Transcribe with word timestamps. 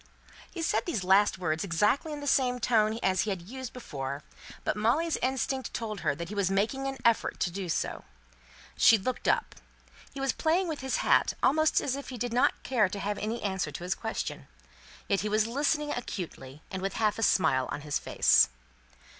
He 0.49 0.63
said 0.63 0.87
these 0.87 1.03
last 1.03 1.37
words 1.37 1.63
exactly 1.63 2.11
in 2.11 2.21
the 2.21 2.25
same 2.25 2.57
tone 2.57 2.97
as 3.03 3.21
he 3.21 3.29
had 3.29 3.43
used 3.43 3.71
before; 3.71 4.23
but 4.63 4.75
Molly's 4.75 5.17
instinct 5.17 5.75
told 5.75 5.99
her 5.99 6.15
that 6.15 6.29
he 6.29 6.33
was 6.33 6.49
making 6.49 6.87
an 6.87 6.97
effort 7.05 7.39
to 7.41 7.51
do 7.51 7.69
so. 7.69 8.03
She 8.75 8.97
looked 8.97 9.27
up. 9.27 9.53
He 10.11 10.19
was 10.19 10.33
playing 10.33 10.67
with 10.67 10.79
his 10.79 10.97
hat, 11.05 11.35
almost 11.43 11.79
as 11.81 11.95
if 11.95 12.09
he 12.09 12.17
did 12.17 12.33
not 12.33 12.63
care 12.63 12.89
to 12.89 12.99
have 12.99 13.19
any 13.19 13.43
answer 13.43 13.71
to 13.71 13.83
his 13.83 13.93
question. 13.93 14.47
Yet 15.07 15.19
he 15.19 15.29
was 15.29 15.45
listening 15.45 15.91
acutely, 15.91 16.63
and 16.71 16.81
with 16.81 16.95
a 16.95 16.97
half 16.97 17.17
smile 17.23 17.69
on 17.71 17.81
his 17.81 17.99
face. 17.99 18.49